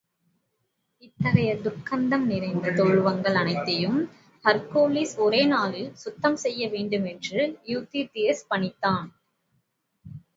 இத்தகைய 0.99 1.49
துர்க்கந்தம் 1.55 2.23
நிறைந்த 2.23 2.71
தொழுவங்கள் 2.71 3.33
அனைத்தையும் 3.33 3.99
ஹெர்க்குலிஸ் 4.45 5.13
ஒரே 5.17 5.45
நாளில் 5.45 5.95
சுத்தம் 5.95 6.35
செய்ய 6.35 6.69
வேண்டுமென்று 6.69 7.43
யூரிஸ்தியஸ் 7.67 8.43
பணித்தான். 8.49 9.07